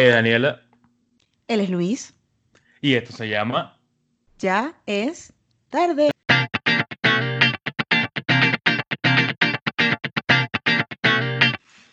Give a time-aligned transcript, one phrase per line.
[0.00, 0.62] Eh, Daniela.
[1.48, 2.14] Él es Luis.
[2.80, 3.76] Y esto se llama.
[4.38, 5.32] Ya es
[5.70, 6.12] tarde.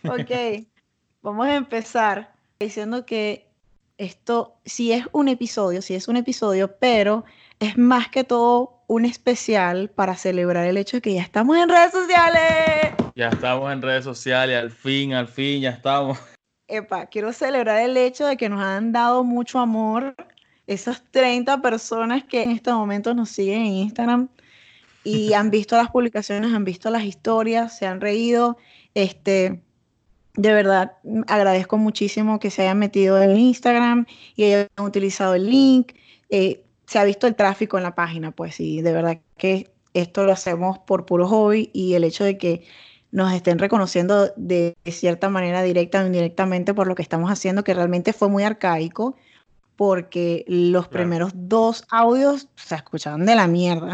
[0.03, 0.67] Ok,
[1.23, 3.47] vamos a empezar diciendo que
[3.97, 7.25] esto sí es un episodio, sí es un episodio, pero
[7.59, 11.69] es más que todo un especial para celebrar el hecho de que ya estamos en
[11.69, 12.93] redes sociales.
[13.15, 16.19] Ya estamos en redes sociales, al fin, al fin, ya estamos.
[16.67, 20.15] Epa, quiero celebrar el hecho de que nos han dado mucho amor
[20.65, 24.29] esas 30 personas que en este momento nos siguen en Instagram
[25.03, 28.57] y han visto las publicaciones, han visto las historias, se han reído.
[28.95, 29.61] Este,
[30.35, 30.93] de verdad,
[31.27, 35.93] agradezco muchísimo que se hayan metido en Instagram y hayan utilizado el link.
[36.29, 40.23] Eh, se ha visto el tráfico en la página, pues sí, de verdad que esto
[40.25, 42.65] lo hacemos por puro hobby y el hecho de que
[43.15, 47.73] nos estén reconociendo de cierta manera directa o indirectamente por lo que estamos haciendo, que
[47.73, 49.15] realmente fue muy arcaico,
[49.77, 53.93] porque los primeros dos audios se escuchaban de la mierda.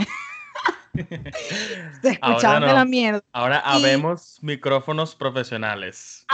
[2.02, 3.22] se escuchaban de la mierda.
[3.31, 6.26] Ahora habemos micrófonos profesionales.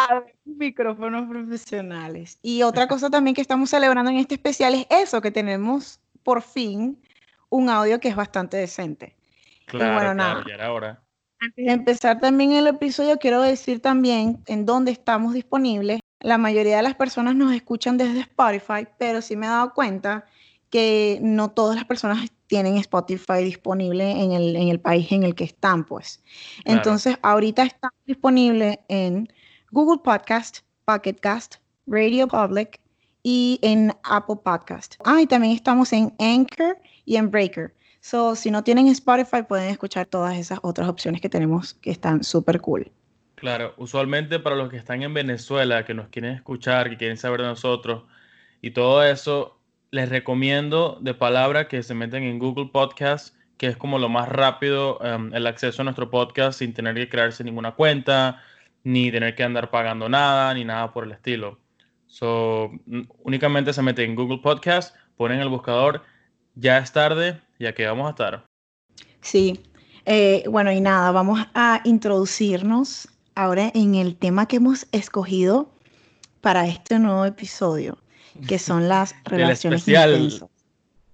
[0.45, 2.39] Micrófonos profesionales.
[2.41, 6.41] Y otra cosa también que estamos celebrando en este especial es eso, que tenemos por
[6.41, 6.97] fin
[7.49, 9.17] un audio que es bastante decente.
[9.65, 10.45] Claro, bueno, nada.
[10.47, 11.01] ya era hora.
[11.39, 15.99] Antes de empezar también el episodio, quiero decir también en dónde estamos disponibles.
[16.19, 20.25] La mayoría de las personas nos escuchan desde Spotify, pero sí me he dado cuenta
[20.69, 25.35] que no todas las personas tienen Spotify disponible en el, en el país en el
[25.35, 26.23] que están, pues.
[26.65, 29.27] Entonces, ahorita estamos disponibles en
[29.71, 32.79] Google Podcast, Pocket Cast, Radio Public
[33.21, 34.95] y en Apple Podcast.
[35.03, 37.73] Ah, y también estamos en Anchor y en Breaker.
[38.07, 42.23] So, si no tienen Spotify, pueden escuchar todas esas otras opciones que tenemos que están
[42.23, 42.89] súper cool.
[43.35, 47.41] Claro, usualmente para los que están en Venezuela, que nos quieren escuchar, que quieren saber
[47.41, 48.03] de nosotros
[48.61, 49.59] y todo eso,
[49.91, 54.29] les recomiendo de palabra que se meten en Google Podcast, que es como lo más
[54.29, 58.41] rápido um, el acceso a nuestro podcast sin tener que crearse ninguna cuenta,
[58.85, 61.59] ni tener que andar pagando nada, ni nada por el estilo.
[62.05, 62.71] So,
[63.23, 66.03] únicamente se meten en Google Podcast, ponen el buscador,
[66.59, 68.45] ya es tarde, ya que vamos a estar.
[69.21, 69.59] Sí,
[70.05, 75.69] eh, bueno, y nada, vamos a introducirnos ahora en el tema que hemos escogido
[76.41, 77.97] para este nuevo episodio,
[78.47, 80.49] que son las relaciones intensas.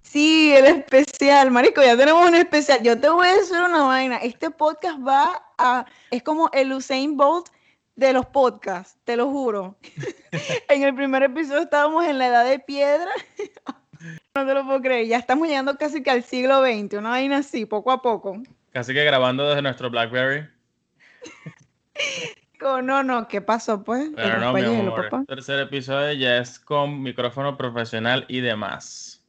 [0.02, 2.80] Sí, el especial, marico, ya tenemos un especial.
[2.84, 7.16] Yo te voy a decir una vaina, este podcast va a, es como el Usain
[7.16, 7.48] Bolt
[7.96, 9.76] de los podcasts, te lo juro.
[10.68, 13.10] en el primer episodio estábamos en la edad de piedra
[14.34, 17.38] no te lo puedo creer, ya estamos llegando casi que al siglo XX, una vaina
[17.38, 18.42] así, poco a poco.
[18.72, 20.48] Casi que grabando desde nuestro Blackberry.
[22.82, 24.10] no, no, ¿qué pasó pues?
[24.16, 29.22] Pero no, mi amor, el tercer episodio ya es con micrófono profesional y demás.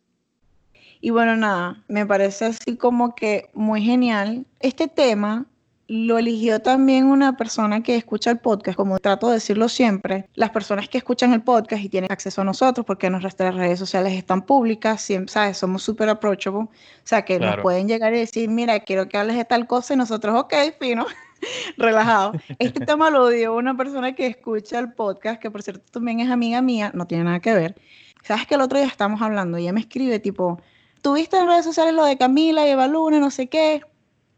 [1.02, 4.46] Y bueno, nada, me parece así como que muy genial.
[4.60, 5.46] Este tema
[5.88, 10.50] lo eligió también una persona que escucha el podcast, como trato de decirlo siempre, las
[10.50, 14.42] personas que escuchan el podcast y tienen acceso a nosotros porque nuestras redes sociales están
[14.42, 15.58] públicas, siempre, ¿sabes?
[15.58, 16.70] Somos súper approachable, o
[17.04, 19.98] sea, que nos pueden llegar y decir, mira, quiero que hables de tal cosa y
[19.98, 21.06] nosotros, ok, fino,
[21.78, 22.34] relajado.
[22.58, 26.32] Este tema lo dio una persona que escucha el podcast, que por cierto también es
[26.32, 27.76] amiga mía, no tiene nada que ver.
[28.24, 30.60] ¿Sabes que el otro día estamos hablando y ella me escribe tipo,
[31.04, 33.84] ¿tuviste en redes sociales lo de Camila y Eva Luna, no sé qué?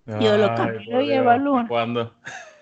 [0.07, 1.37] Yo lo Camilo y Eva
[1.67, 2.13] ¿Cuándo?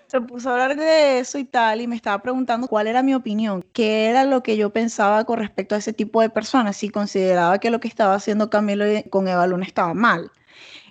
[0.07, 3.13] Se puso a hablar de eso y tal, y me estaba preguntando cuál era mi
[3.13, 6.89] opinión, qué era lo que yo pensaba con respecto a ese tipo de personas, si
[6.89, 10.31] consideraba que lo que estaba haciendo Camilo con Eva Luna estaba mal.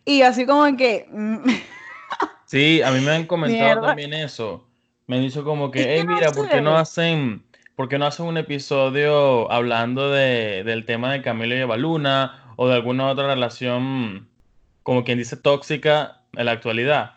[0.04, 1.08] Y así como que...
[1.10, 1.38] Mm,
[2.46, 4.66] sí, a mí me han comentado también eso.
[5.06, 7.44] Me dicho como que, hey, mira, ¿por qué no hacen,
[7.76, 12.52] por qué no hacen un episodio hablando de, del tema de Camilo y Eva Luna
[12.56, 14.28] o de alguna otra relación,
[14.82, 17.12] como quien dice, tóxica en la actualidad.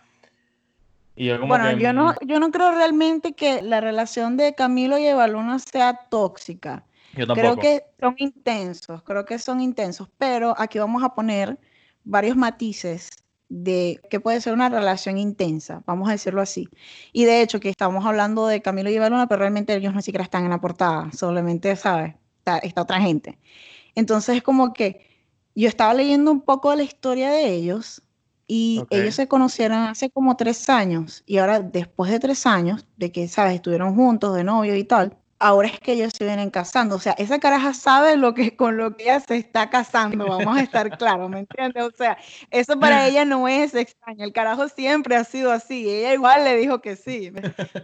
[1.15, 5.05] Y yo bueno, yo, no, yo no creo realmente que la relación de Camilo y
[5.07, 6.85] Evaluna sea tóxica.
[7.15, 7.57] Yo tampoco.
[7.57, 11.57] Creo que son intensos, creo que son intensos, pero aquí vamos a poner
[12.03, 13.09] varios matices
[13.49, 16.69] de que puede ser una relación intensa, vamos a decirlo así.
[17.13, 20.23] Y de hecho que estamos hablando de Camilo y Evaluna, pero realmente ellos no siquiera
[20.23, 22.13] están en la portada, solamente, ¿sabes?
[22.39, 23.39] Está, está otra gente.
[23.95, 25.07] Entonces es como que
[25.55, 28.03] yo estaba leyendo un poco de la historia de ellos
[28.47, 33.11] y ellos se conocieron hace como tres años y ahora después de tres años de
[33.11, 33.55] que, ¿sabes?
[33.55, 36.95] Estuvieron juntos de novio y tal, ahora es que ellos se vienen casando.
[36.95, 40.57] O sea, esa caraja sabe lo que, con lo que ella se está casando, vamos
[40.57, 41.83] a estar claros, ¿me entiendes?
[41.83, 42.17] O sea,
[42.51, 46.57] eso para ella no es extraño, el carajo siempre ha sido así, ella igual le
[46.57, 47.31] dijo que sí.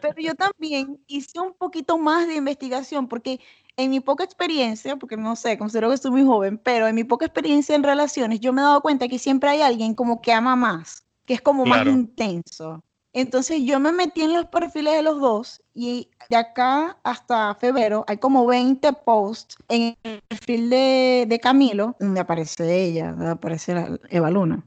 [0.01, 3.39] Pero yo también hice un poquito más de investigación porque
[3.77, 7.03] en mi poca experiencia, porque no sé, considero que estoy muy joven, pero en mi
[7.03, 10.31] poca experiencia en relaciones, yo me he dado cuenta que siempre hay alguien como que
[10.31, 12.83] ama más, que es como más intenso.
[13.13, 18.03] Entonces yo me metí en los perfiles de los dos y de acá hasta febrero
[18.07, 24.31] hay como 20 posts en el perfil de, Camilo, donde aparece ella, donde aparece Eva
[24.31, 24.63] Luna.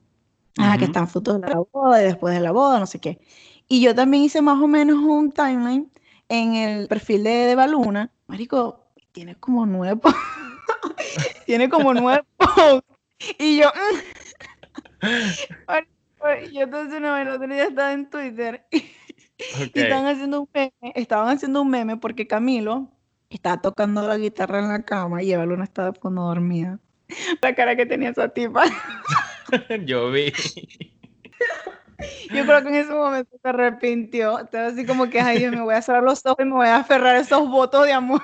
[0.58, 3.20] Ah, que están fotos de la boda y después de la boda, no sé qué.
[3.68, 5.90] Y yo también hice más o menos un timeline
[6.28, 8.10] en el perfil de Eva Luna.
[8.28, 8.85] Marico,
[9.16, 9.98] tiene como nueve
[11.46, 12.22] tiene como nueve.
[13.38, 13.70] Y yo...
[15.00, 15.22] Mm.
[16.52, 18.84] Yo entonces vez el otro día estaba en Twitter y,
[19.74, 22.90] estaban haciendo un meme, estaban haciendo un meme porque Camilo
[23.30, 26.78] estaba tocando la guitarra en la cama y Eva Luna estaba fondo dormida.
[27.40, 28.64] La cara que tenía esa tipa.
[29.86, 30.32] Yo vi.
[32.34, 34.40] Yo creo que en ese momento se arrepintió.
[34.40, 36.76] Estaba así como que, ay, me voy a cerrar los ojos y me voy a
[36.76, 38.20] aferrar esos votos de amor.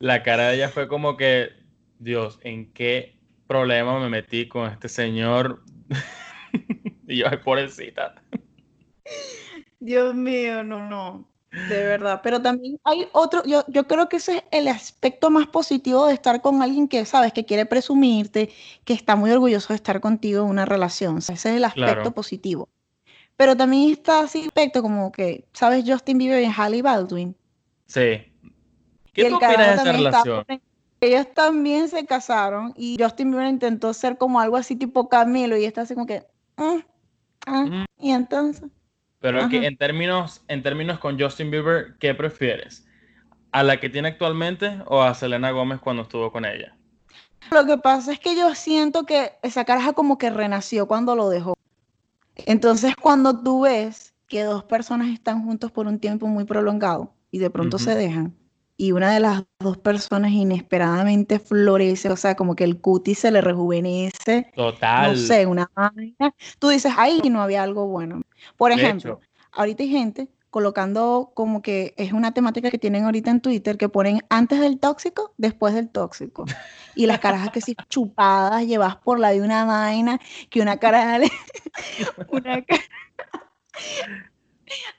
[0.00, 1.50] La cara de ella fue como que,
[1.98, 5.62] Dios, ¿en qué problema me metí con este señor?
[7.10, 8.22] Y yo, ay, pobrecita.
[9.80, 11.26] Dios mío, no, no.
[11.50, 12.20] De verdad.
[12.22, 16.12] Pero también hay otro, yo, yo creo que ese es el aspecto más positivo de
[16.12, 18.50] estar con alguien que sabes que quiere presumirte,
[18.84, 21.18] que está muy orgulloso de estar contigo en una relación.
[21.18, 22.68] ese es el aspecto positivo.
[23.36, 25.84] Pero también está ese aspecto como que, ¿sabes?
[25.86, 27.34] Justin Bieber y Halle Baldwin.
[27.86, 28.27] Sí.
[29.12, 30.44] ¿Qué tú opinas de esa relación?
[31.00, 35.64] ellos también se casaron y Justin Bieber intentó ser como algo así tipo Camilo y
[35.64, 36.26] está así como que,
[36.56, 36.78] mm,
[37.48, 38.68] Ah, y entonces.
[39.20, 42.86] Pero que en términos, en términos con Justin Bieber, ¿qué prefieres?
[43.50, 46.76] ¿A la que tiene actualmente o a Selena Gómez cuando estuvo con ella?
[47.50, 51.30] Lo que pasa es que yo siento que esa caraja como que renació cuando lo
[51.30, 51.54] dejó.
[52.36, 57.38] Entonces, cuando tú ves que dos personas están juntos por un tiempo muy prolongado y
[57.38, 58.36] de pronto se dejan,
[58.80, 63.32] y una de las dos personas inesperadamente florece, o sea, como que el cutis se
[63.32, 64.52] le rejuvenece.
[64.54, 65.10] Total.
[65.10, 66.32] No sé, una vaina.
[66.60, 68.22] Tú dices, ahí no había algo bueno.
[68.56, 69.20] Por ejemplo,
[69.50, 73.88] ahorita hay gente colocando como que es una temática que tienen ahorita en Twitter que
[73.88, 76.44] ponen antes del tóxico, después del tóxico.
[76.94, 80.20] Y las carajas que si chupadas, llevas por la de una vaina,
[80.50, 81.20] que una cara
[82.30, 82.82] una cara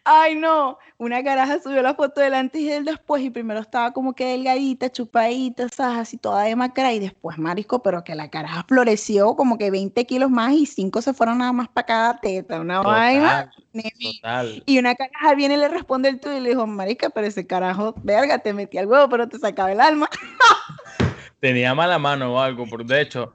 [0.03, 0.77] Ay, no.
[0.97, 4.25] Una caraja subió la foto del antes y del después y primero estaba como que
[4.25, 5.99] delgadita, chupadita, ¿sabes?
[5.99, 10.05] Así toda de macra y después marisco, pero que la caraja floreció como que 20
[10.05, 12.59] kilos más y 5 se fueron nada más para cada teta.
[12.59, 13.51] Una vaina.
[14.65, 17.47] Y una caraja viene y le responde el tuyo y le dijo, marica, pero ese
[17.47, 20.09] carajo, verga, te metí al huevo, pero te sacaba el alma.
[21.39, 23.33] Tenía mala mano o algo, por de hecho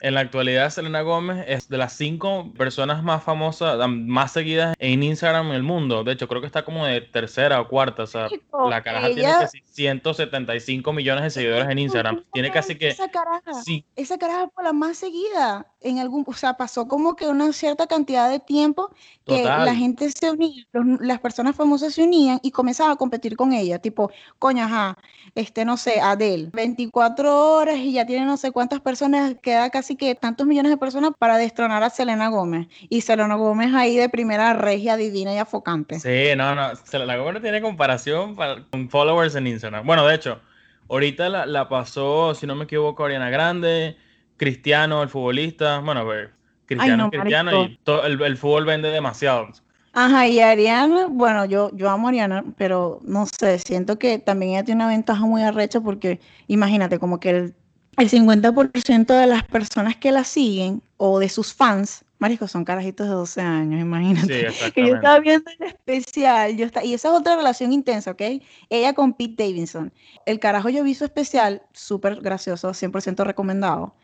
[0.00, 5.02] en la actualidad, Selena Gómez es de las cinco personas más famosas, más seguidas en
[5.02, 6.04] Instagram en el mundo.
[6.04, 8.02] De hecho, creo que está como de tercera o cuarta.
[8.04, 8.28] O sea,
[8.68, 12.24] la caraja tiene casi 175 millones de seguidores en Instagram.
[12.32, 12.88] Tiene casi que.
[12.88, 13.84] Esa caraja, sí.
[13.96, 15.66] esa caraja fue la más seguida.
[15.80, 18.90] En algún, o sea, pasó como que una cierta cantidad de tiempo
[19.24, 23.52] que la gente se unía, las personas famosas se unían y comenzaban a competir con
[23.52, 23.78] ella.
[23.78, 24.98] Tipo, coño, ajá,
[25.34, 29.85] este, no sé, Adele, 24 horas y ya tiene no sé cuántas personas, queda casi
[29.94, 32.66] que tantos millones de personas para destronar a Selena Gómez.
[32.88, 36.00] Y Selena Gómez ahí de primera regia, divina y afocante.
[36.00, 36.74] Sí, no, no.
[36.74, 39.86] Selena Gómez no tiene comparación con followers en Instagram.
[39.86, 40.40] Bueno, de hecho,
[40.88, 43.96] ahorita la, pasó, si no me equivoco, Ariana Grande,
[44.36, 45.78] Cristiano, el futbolista.
[45.78, 46.32] Bueno, ver,
[46.66, 49.48] Cristiano, Cristiano y todo, el, fútbol vende demasiado.
[49.92, 54.52] Ajá, y Ariana, bueno, yo, yo amo a Ariana, pero no sé, siento que también
[54.52, 57.54] ella tiene una ventaja muy arrecha porque imagínate, como que el
[57.96, 63.06] el 50% de las personas que la siguen o de sus fans, Marisco, son carajitos
[63.06, 64.50] de 12 años, imagínate.
[64.50, 68.12] Sí, que yo estaba viendo el especial, yo está, y esa es otra relación intensa,
[68.12, 68.22] ¿ok?
[68.70, 69.92] Ella con Pete Davidson.
[70.24, 73.94] El carajo yo vi su especial, súper gracioso, 100% recomendado.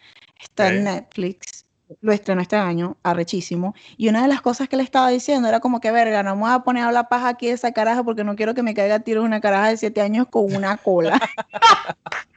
[0.41, 1.65] Está en Netflix,
[2.01, 3.75] lo estrenó este año, arrechísimo.
[3.97, 6.43] Y una de las cosas que le estaba diciendo era como que, verga, no me
[6.43, 8.75] voy a poner a la paja aquí de esa caraja porque no quiero que me
[8.75, 11.21] caiga tiro una caraja de 7 años con una cola.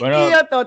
[0.00, 0.16] Bueno,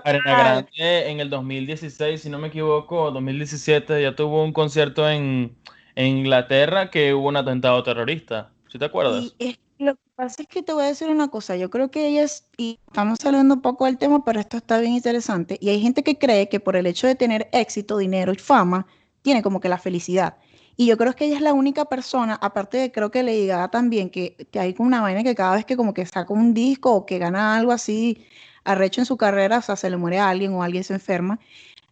[0.04, 5.58] Arena Grande en el 2016, si no me equivoco, 2017, ya tuvo un concierto en,
[5.98, 8.52] Inglaterra que hubo un atentado terrorista.
[8.68, 9.34] ¿Sí te acuerdas?
[9.78, 11.56] lo que pasa es que te voy a decir una cosa.
[11.56, 14.94] Yo creo que ellas, y estamos saliendo un poco del tema, pero esto está bien
[14.94, 15.58] interesante.
[15.62, 18.88] Y hay gente que cree que por el hecho de tener éxito, dinero y fama,
[19.22, 20.38] tiene como que la felicidad.
[20.78, 23.70] Y yo creo que ella es la única persona, aparte de creo que le diga
[23.70, 26.54] también, que, que hay como una vaina que cada vez que como que saca un
[26.54, 28.26] disco o que gana algo así
[28.66, 31.40] arrecho en su carrera, o sea, se le muere a alguien o alguien se enferma,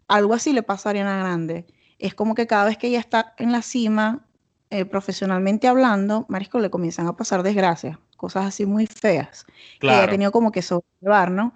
[0.07, 1.65] algo así le pasa a Ariana Grande.
[1.99, 4.25] Es como que cada vez que ella está en la cima,
[4.69, 9.45] eh, profesionalmente hablando, Marisco, le comienzan a pasar desgracias, cosas así muy feas.
[9.79, 11.53] Que ha tenido como que sobrellevar, ¿no?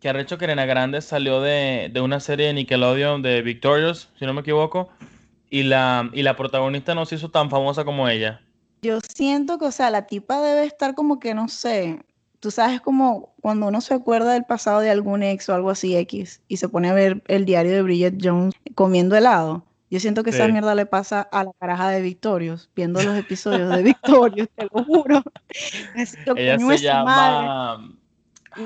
[0.00, 4.08] Que ha hecho que Arena Grande salió de, de, una serie de Nickelodeon de Victorious,
[4.18, 4.88] si no me equivoco,
[5.50, 8.40] y la, y la protagonista no se hizo tan famosa como ella.
[8.82, 12.00] Yo siento que, o sea, la tipa debe estar como que, no sé,
[12.38, 15.96] tú sabes como cuando uno se acuerda del pasado de algún ex o algo así
[15.96, 19.66] X y se pone a ver el diario de Bridget Jones comiendo helado.
[19.90, 23.74] Yo siento que esa mierda le pasa a la caraja de Victorios, viendo los episodios
[23.74, 25.22] de Victorios, te lo juro.
[26.36, 27.90] Ella se llama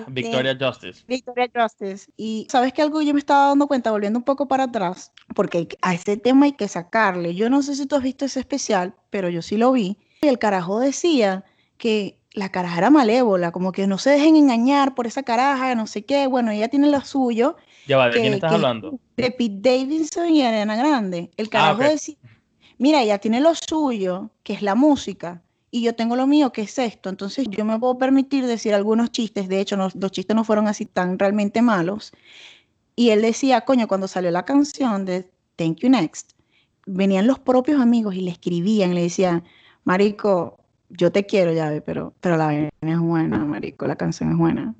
[0.08, 1.04] Victoria Justice.
[1.06, 2.10] Victoria Justice.
[2.16, 5.68] Y sabes que algo yo me estaba dando cuenta, volviendo un poco para atrás, porque
[5.82, 7.34] a ese tema hay que sacarle.
[7.34, 9.98] Yo no sé si tú has visto ese especial, pero yo sí lo vi.
[10.22, 11.44] Y el carajo decía
[11.76, 15.86] que la caraja era malévola, como que no se dejen engañar por esa caraja, no
[15.86, 16.26] sé qué.
[16.26, 17.56] Bueno, ella tiene lo suyo.
[17.86, 18.98] Ya va, ¿de quién estás hablando?
[19.16, 21.30] De Pete Davidson y Ariana Grande.
[21.36, 22.16] El ah, carajo decía,
[22.78, 25.42] mira, ella tiene lo suyo, que es la música,
[25.74, 27.08] y yo tengo lo mío, que es esto.
[27.08, 29.48] Entonces yo me puedo permitir decir algunos chistes.
[29.48, 32.12] De hecho, los chistes no fueron así tan realmente malos.
[32.94, 36.34] Y él decía, coño, cuando salió la canción de Thank You Next,
[36.86, 39.42] venían los propios amigos y le escribían, le decían,
[39.82, 44.38] Marico, yo te quiero, ya pero, pero la vaina es buena, marico, la canción es
[44.38, 44.76] buena.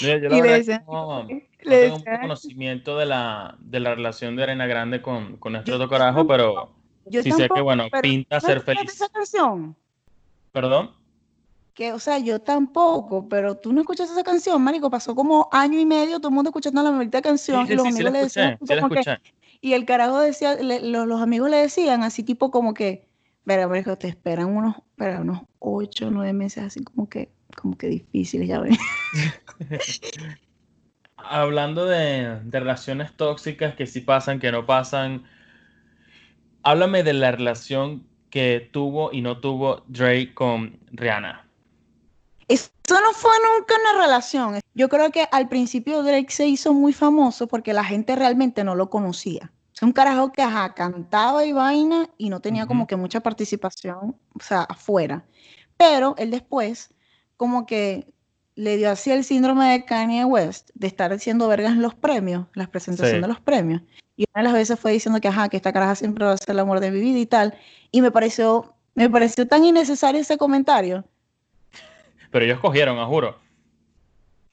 [0.00, 1.26] yo la verdad no,
[1.68, 5.88] tengo un conocimiento de la, de la relación de Arena Grande con, con nuestro otro
[5.88, 6.80] carajo, pero
[7.10, 8.92] sí sé que, bueno, pinta ser feliz.
[8.92, 9.76] esa canción?
[10.52, 10.90] ¿Perdón?
[11.74, 15.80] Que, o sea, yo tampoco, pero tú no escuchas esa canción, marico, pasó como año
[15.80, 18.58] y medio todo el mundo escuchando la misma canción y los amigos le decían
[19.62, 23.06] y el carajo decía, los, amigos le decían así tipo como que,
[23.44, 27.86] verá, pero te esperan unos, espera, unos ocho, nueve meses así como que, como que
[27.86, 28.76] difíciles, ya ven.
[31.16, 35.22] Hablando de, de, relaciones tóxicas que sí pasan, que no pasan,
[36.62, 41.46] háblame de la relación que tuvo y no tuvo Drake con Rihanna.
[42.48, 44.60] Eso no fue nunca una relación.
[44.74, 48.74] Yo creo que al principio Drake se hizo muy famoso porque la gente realmente no
[48.74, 49.52] lo conocía.
[49.74, 54.42] Es un carajo que cantaba y vaina y no tenía como que mucha participación, o
[54.42, 55.24] sea, afuera.
[55.76, 56.90] Pero él después
[57.36, 58.12] como que
[58.54, 62.46] le dio así el síndrome de Kanye West, de estar haciendo vergas en los premios,
[62.54, 63.82] las presentaciones de los premios.
[64.22, 66.36] Y una de las veces fue diciendo que, ajá, que esta caraja siempre va a
[66.36, 67.54] ser el amor de mi vida y tal.
[67.90, 71.04] Y me pareció, me pareció tan innecesario ese comentario
[72.32, 73.36] pero ellos cogieron, a juro.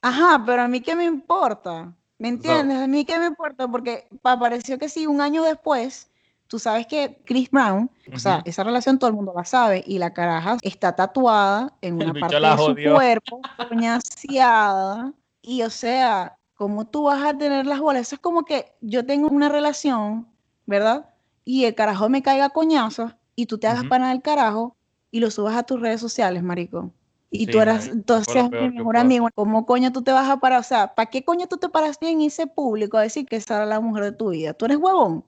[0.01, 2.77] Ajá, pero a mí qué me importa, ¿me entiendes?
[2.77, 6.09] a mí qué me importa, porque pareció que sí, un año después,
[6.47, 9.97] tú sabes que Chris Brown, o sea, esa relación todo el mundo la sabe, y
[9.97, 16.85] la caraja está tatuada en una parte de su cuerpo, coñaseada, y o sea, ¿cómo
[16.85, 18.01] tú vas a tener las bolas?
[18.01, 20.27] Eso es como que yo tengo una relación,
[20.65, 21.09] ¿verdad?
[21.45, 24.75] Y el carajo me caiga coñazos, y tú te hagas para el carajo,
[25.09, 26.91] y lo subas a tus redes sociales, marico.
[27.31, 29.29] Y tú eras, entonces mi mejor amigo.
[29.35, 30.59] ¿Cómo coño tú te vas a parar?
[30.59, 33.55] O sea, ¿para qué coño tú te paras en ese público a decir que esa
[33.55, 34.53] era la mujer de tu vida?
[34.53, 35.23] ¿Tú eres huevón?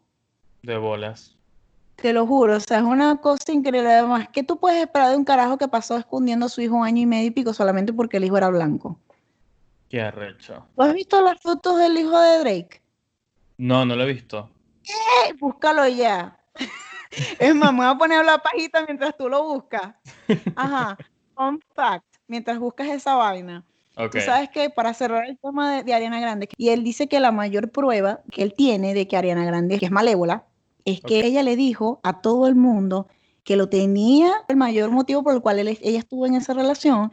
[0.64, 1.38] De bolas.
[1.96, 3.90] Te lo juro, o sea, es una cosa increíble.
[3.90, 6.86] Además, ¿qué tú puedes esperar de un carajo que pasó escondiendo a su hijo un
[6.86, 9.00] año y medio y pico solamente porque el hijo era blanco?
[9.92, 10.66] Qué arrecho.
[10.76, 12.82] ¿Tú has visto las fotos del hijo de Drake?
[13.58, 14.50] No, no lo he visto.
[14.86, 15.34] ¡Eh!
[15.40, 16.40] Búscalo ya.
[17.40, 19.94] es más, me voy a poner la pajita mientras tú lo buscas.
[20.56, 20.98] Ajá
[21.76, 23.66] fact, mientras buscas esa vaina.
[24.12, 27.32] Tú sabes que para cerrar el tema de, Ariana Grande, y él dice que la
[27.32, 30.46] mayor prueba que él tiene de que Ariana Grande es malévola,
[30.86, 33.08] es que ella le dijo a todo el mundo
[33.44, 37.12] que lo tenía, el mayor motivo por el cual ella estuvo en esa relación,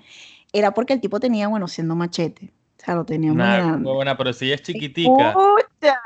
[0.53, 2.53] era porque el tipo tenía, bueno, siendo machete.
[2.81, 3.91] O sea, lo tenía muy grande.
[3.91, 5.31] buena, pero si es chiquitica.
[5.31, 6.01] Escucha,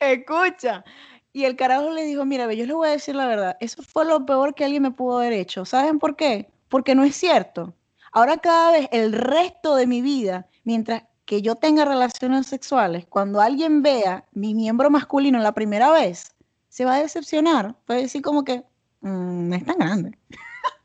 [0.00, 0.84] escucha.
[1.32, 4.04] Y el carajo le dijo, mira, yo les voy a decir la verdad, eso fue
[4.04, 5.64] lo peor que alguien me pudo haber hecho.
[5.64, 6.48] ¿Saben por qué?
[6.70, 7.74] porque no es cierto.
[8.12, 13.40] Ahora cada vez el resto de mi vida, mientras que yo tenga relaciones sexuales, cuando
[13.40, 16.34] alguien vea mi miembro masculino la primera vez,
[16.68, 17.74] se va a decepcionar.
[17.84, 18.64] Puede decir como que
[19.02, 20.18] mm, no es tan grande.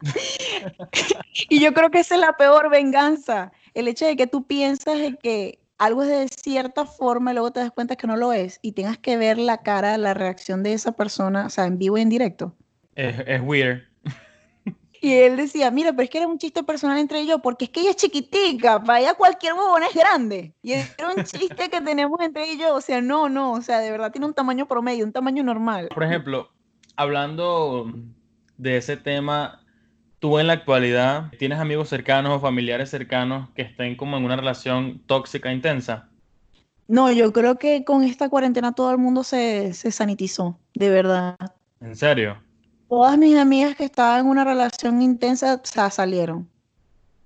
[1.49, 3.51] y yo creo que esa es la peor venganza.
[3.75, 7.59] El hecho de que tú piensas que algo es de cierta forma y luego te
[7.59, 10.73] das cuenta que no lo es y tengas que ver la cara, la reacción de
[10.73, 12.55] esa persona, o sea, en vivo y en directo.
[12.95, 13.83] Es, es weird.
[15.01, 17.69] Y él decía, mira, pero es que era un chiste personal entre ellos, porque es
[17.69, 20.55] que ella es chiquitica, vaya cualquier huevón es grande.
[20.63, 23.91] Y era un chiste que tenemos entre ellos, o sea, no, no, o sea, de
[23.91, 25.89] verdad tiene un tamaño promedio, un tamaño normal.
[25.93, 26.49] Por ejemplo,
[26.95, 27.93] hablando
[28.57, 29.64] de ese tema,
[30.25, 34.35] tú en la actualidad tienes amigos cercanos o familiares cercanos que estén como en una
[34.35, 36.09] relación tóxica intensa.
[36.87, 41.35] No, yo creo que con esta cuarentena todo el mundo se, se sanitizó, de verdad.
[41.79, 42.41] ¿En serio?
[42.89, 46.49] Todas mis amigas que estaban en una relación intensa o salieron.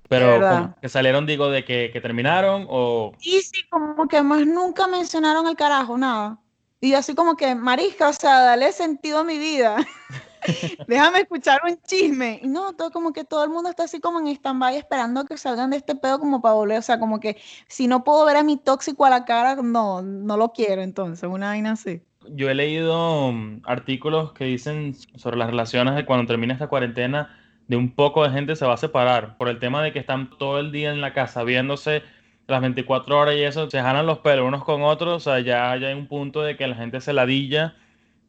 [0.10, 3.14] Pero que salieron, digo, de que, que, terminaron o...
[3.20, 6.38] Sí, sí, como que más nunca mencionaron el carajo, nada.
[6.82, 9.78] Y así como que, marisca, o sea, dale sentido a mi vida.
[10.88, 12.42] Déjame escuchar un chisme.
[12.44, 15.70] No, todo como que todo el mundo está así como en stand-by esperando que salgan
[15.72, 16.80] de este pedo como para volver.
[16.80, 20.02] O sea, como que si no puedo ver a mi tóxico a la cara, no,
[20.02, 22.02] no lo quiero entonces, una vaina así.
[22.32, 27.36] Yo he leído mm, artículos que dicen sobre las relaciones de cuando termina esta cuarentena,
[27.68, 30.30] de un poco de gente se va a separar por el tema de que están
[30.38, 32.04] todo el día en la casa viéndose
[32.50, 35.72] las 24 horas y eso, se jalan los pelos unos con otros, o sea, ya
[35.72, 37.76] hay un punto de que la gente se ladilla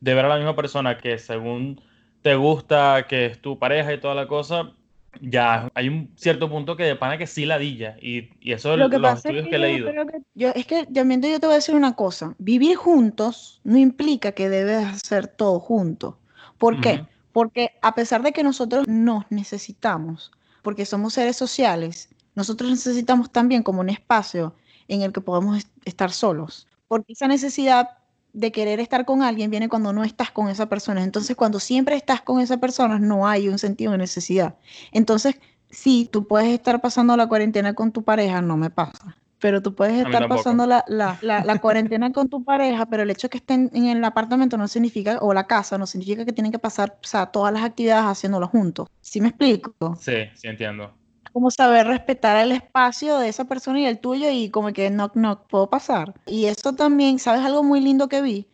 [0.00, 1.80] de ver a la misma persona que según
[2.22, 4.72] te gusta, que es tu pareja y toda la cosa,
[5.20, 7.96] ya hay un cierto punto que de pana que sí ladilla.
[8.00, 9.90] Y, y eso es lo los estudios que, he leído.
[10.34, 12.34] yo, es que también yo te voy a decir una cosa.
[12.38, 16.14] Vivir juntos no implica que debes hacer todo juntos.
[16.58, 17.04] ¿Por qué?
[17.32, 20.30] Porque a pesar de que nosotros nos necesitamos,
[20.62, 24.54] porque somos seres sociales, nosotros necesitamos también como un espacio
[24.88, 26.66] en el que podamos estar solos.
[26.86, 27.99] Porque esa necesidad
[28.32, 31.02] de querer estar con alguien viene cuando no estás con esa persona.
[31.02, 34.54] Entonces, cuando siempre estás con esa persona, no hay un sentido de necesidad.
[34.92, 35.36] Entonces,
[35.70, 39.16] si tú puedes estar pasando la cuarentena con tu pareja, no me pasa.
[39.38, 43.28] Pero tú puedes estar pasando la, la, la, cuarentena con tu pareja, pero el hecho
[43.28, 46.52] de que estén en el apartamento no significa, o la casa, no significa que tienen
[46.52, 48.88] que pasar o sea, todas las actividades haciéndolo juntos.
[49.00, 49.96] ¿Sí me explico?
[49.98, 50.92] Sí, sí entiendo
[51.32, 55.10] como saber respetar el espacio de esa persona y el tuyo y como que no,
[55.14, 56.14] no puedo pasar.
[56.26, 58.46] Y eso también, ¿sabes algo muy lindo que vi?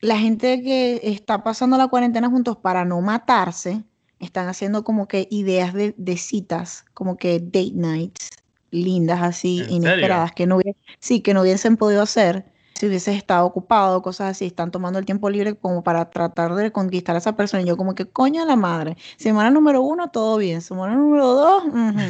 [0.00, 3.82] La gente que está pasando la cuarentena juntos para no matarse,
[4.18, 8.30] están haciendo como que ideas de, de citas, como que date nights,
[8.70, 10.60] lindas así, inesperadas, que no,
[10.98, 12.49] sí, que no hubiesen podido hacer
[12.80, 16.72] si hubieses estado ocupado, cosas así, están tomando el tiempo libre como para tratar de
[16.72, 17.62] conquistar a esa persona.
[17.62, 20.62] Y yo como que, coño la madre, semana número uno, todo bien.
[20.62, 21.64] Semana número dos,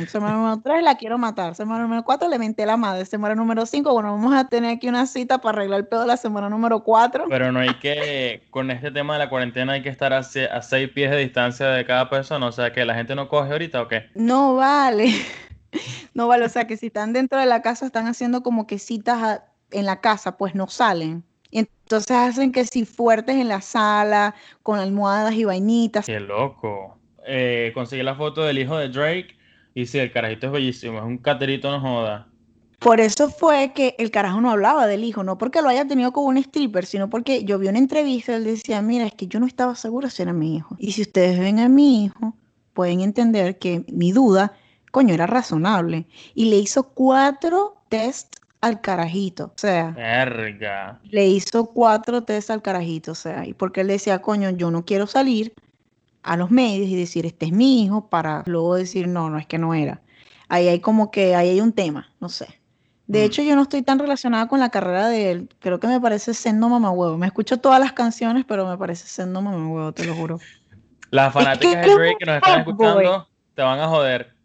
[0.09, 1.57] semana número tres, la quiero matar.
[1.57, 3.05] Semana número cuatro, le menté la madre.
[3.05, 6.06] Semana número cinco, bueno, vamos a tener aquí una cita para arreglar el pedo de
[6.06, 7.25] la semana número cuatro.
[7.28, 10.63] Pero no hay que, con este tema de la cuarentena hay que estar a, a
[10.63, 13.83] seis pies de distancia de cada persona, o sea, que la gente no coge ahorita
[13.83, 14.04] o qué.
[14.15, 15.11] No vale.
[16.15, 18.80] No vale, o sea que si están dentro de la casa están haciendo como que
[18.80, 21.25] citas a en la casa, pues no salen.
[21.50, 26.06] Y entonces hacen que si fuertes en la sala, con almohadas y vainitas.
[26.06, 26.99] Qué loco.
[27.26, 29.37] Eh, conseguí la foto del hijo de Drake
[29.75, 32.26] y sí, el carajito es bellísimo, es un caterito, no joda.
[32.78, 36.13] Por eso fue que el carajo no hablaba del hijo, no porque lo haya tenido
[36.13, 39.26] como un stripper, sino porque yo vi una entrevista y él decía, mira, es que
[39.26, 40.76] yo no estaba seguro si era mi hijo.
[40.78, 42.35] Y si ustedes ven a mi hijo,
[42.73, 44.54] pueden entender que mi duda,
[44.93, 46.06] coño, era razonable.
[46.35, 49.91] Y le hizo cuatro test al carajito, o sea.
[49.91, 51.01] Verga.
[51.05, 54.85] Le hizo cuatro test al carajito, o sea, y porque él decía, coño, yo no
[54.85, 55.55] quiero salir
[56.23, 59.47] a los medios y decir, este es mi hijo, para luego decir, no, no es
[59.47, 60.03] que no era.
[60.49, 62.61] Ahí hay como que, ahí hay un tema, no sé.
[63.07, 63.25] De mm.
[63.25, 65.49] hecho, yo no estoy tan relacionada con la carrera de él.
[65.59, 67.17] Creo que me parece sendo mamahuevo.
[67.17, 70.39] Me escucho todas las canciones, pero me parece sendo mamahuevo, te lo juro.
[71.11, 74.40] Las fanáticas de Drake que nos están escuchando te van a joder.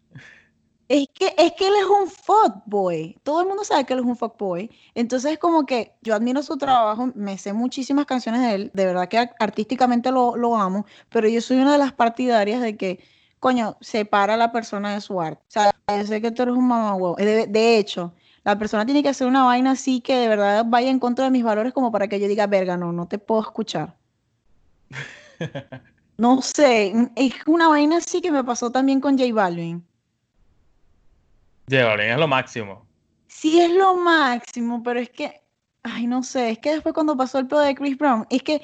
[0.88, 3.18] Es que, es que él es un fuckboy.
[3.24, 4.70] Todo el mundo sabe que él es un fuckboy.
[4.94, 8.86] Entonces, es como que yo admiro su trabajo, me sé muchísimas canciones de él, de
[8.86, 13.00] verdad que artísticamente lo, lo amo, pero yo soy una de las partidarias de que,
[13.40, 15.42] coño, separa a la persona de su arte.
[15.48, 18.12] O sea, yo sé que tú eres un mamá de, de hecho,
[18.44, 21.32] la persona tiene que hacer una vaina así que de verdad vaya en contra de
[21.32, 23.96] mis valores como para que yo diga, verga, no, no te puedo escuchar.
[26.16, 29.84] no sé, es una vaina así que me pasó también con J Balvin.
[31.68, 32.86] J es lo máximo.
[33.26, 35.42] Sí, es lo máximo, pero es que,
[35.82, 38.62] ay, no sé, es que después cuando pasó el pedo de Chris Brown, es que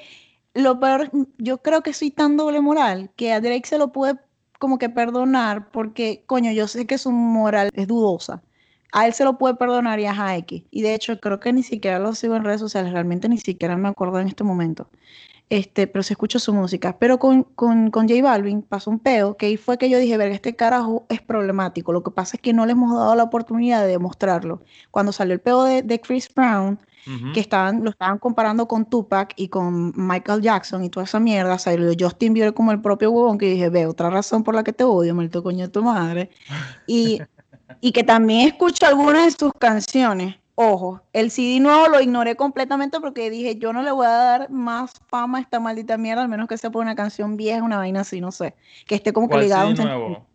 [0.55, 4.19] lo peor, yo creo que soy tan doble moral que a Drake se lo puede
[4.59, 8.43] como que perdonar porque, coño, yo sé que su moral es dudosa.
[8.93, 10.65] A él se lo puede perdonar y a X.
[10.71, 13.77] Y de hecho, creo que ni siquiera lo sigo en redes sociales, realmente ni siquiera
[13.77, 14.89] me acuerdo en este momento
[15.53, 16.97] este, pero se escucha su música.
[16.99, 20.17] Pero con, con, con J Balvin pasó un peo, que ahí fue que yo dije,
[20.17, 21.93] verga, este carajo es problemático.
[21.93, 24.63] Lo que pasa es que no le hemos dado la oportunidad de demostrarlo.
[24.91, 26.79] Cuando salió el peo de, de Chris Brown,
[27.35, 31.59] que estaban, lo estaban comparando con Tupac y con Michael Jackson y toda esa mierda,
[31.59, 34.73] salió Justin Bieber como el propio huevón, que dije, ve, otra razón por la que
[34.73, 36.31] te odio, maldito coño de tu madre.
[36.87, 37.21] Y,
[37.83, 43.01] y que también escucho algunas de sus canciones Ojo, el CD nuevo lo ignoré completamente
[43.01, 46.29] porque dije, yo no le voy a dar más fama a esta maldita mierda, al
[46.29, 48.55] menos que sea por una canción vieja, una vaina así, no sé.
[48.87, 50.27] Que esté como que ligado a un nuevo?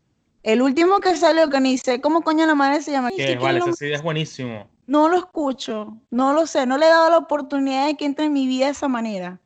[0.42, 3.10] El último que salió, que ni sé cómo coño la madre se llama.
[3.12, 4.68] Que vale, ese CD es buenísimo.
[4.88, 8.26] No lo escucho, no lo sé, no le he dado la oportunidad de que entre
[8.26, 9.40] en mi vida de esa manera.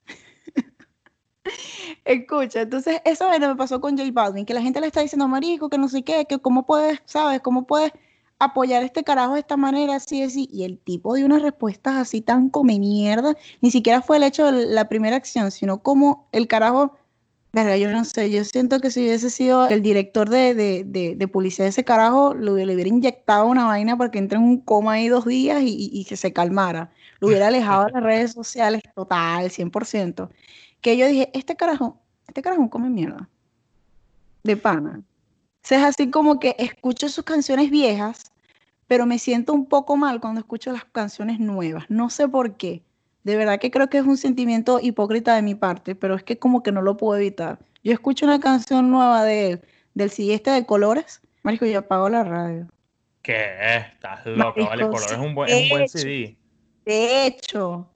[2.06, 5.70] Escucha, entonces eso me pasó con J Balvin, que la gente le está diciendo, marico,
[5.70, 7.42] que no sé qué, que cómo puedes, ¿sabes?
[7.42, 7.92] ¿Cómo puedes
[8.46, 10.50] apoyar este carajo de esta manera, así, así?
[10.52, 14.52] Y el tipo dio unas respuestas así tan come mierda, ni siquiera fue el hecho
[14.52, 16.98] de la primera acción, sino como el carajo,
[17.54, 21.16] verga, yo no sé, yo siento que si hubiese sido el director de, de, de,
[21.16, 24.58] de policía de ese carajo, le, hubiera inyectado una vaina para que entre en un
[24.62, 26.92] coma ahí dos días y, y que se calmara.
[27.20, 30.30] Lo hubiera alejado de las redes sociales total, 100%
[30.82, 33.30] que yo dije, este carajo, este carajo come mierda.
[34.44, 35.00] De pana.
[35.00, 38.31] O sea, es así como que escucho sus canciones viejas,
[38.92, 41.86] pero me siento un poco mal cuando escucho las canciones nuevas.
[41.88, 42.84] No sé por qué.
[43.24, 46.38] De verdad que creo que es un sentimiento hipócrita de mi parte, pero es que
[46.38, 47.60] como que no lo puedo evitar.
[47.86, 49.62] Yo escucho una canción nueva de él,
[49.94, 52.68] del siguiente de Colores, Marico, yo apago la radio.
[53.22, 53.46] ¿Qué?
[53.94, 56.36] Estás loco, vale, Colores es un buen, es un buen CD.
[56.84, 57.88] De hecho,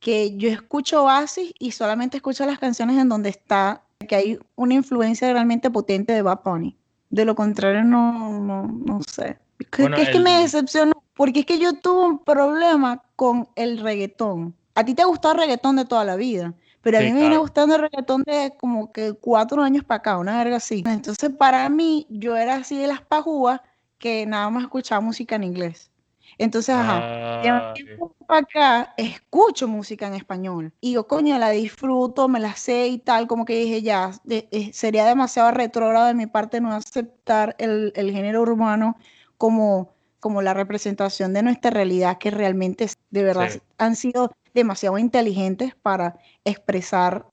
[0.00, 4.72] que yo escucho Oasis y solamente escucho las canciones en donde está, que hay una
[4.72, 6.74] influencia realmente potente de Bad Bunny.
[7.10, 9.36] De lo contrario, no, no, no sé.
[9.78, 10.12] Bueno, es el...
[10.12, 14.54] que me decepcionó, porque es que yo tuve un problema con el reggaetón.
[14.74, 17.12] A ti te ha gustado el reggaetón de toda la vida, pero a sí, mí
[17.12, 17.28] me claro.
[17.30, 20.84] viene gustando el reggaetón de como que cuatro años para acá, una verga así.
[20.86, 23.60] Entonces, para mí, yo era así de las pajúas
[23.98, 25.90] que nada más escuchaba música en inglés.
[26.38, 27.84] Entonces, ajá, ah, sí.
[28.26, 32.98] para acá escucho música en español y yo, coño, la disfruto, me la sé y
[32.98, 37.56] tal, como que dije, ya, de, de, sería demasiado retrógrado de mi parte no aceptar
[37.58, 38.96] el, el género urbano
[39.38, 43.60] como, como la representación de nuestra realidad, que realmente de verdad sí.
[43.78, 47.24] han sido demasiado inteligentes para expresar